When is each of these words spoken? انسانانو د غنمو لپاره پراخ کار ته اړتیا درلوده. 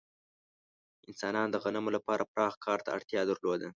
انسانانو 1.09 1.51
د 1.53 1.57
غنمو 1.63 1.95
لپاره 1.97 2.29
پراخ 2.31 2.53
کار 2.65 2.79
ته 2.85 2.89
اړتیا 2.97 3.21
درلوده. 3.29 3.69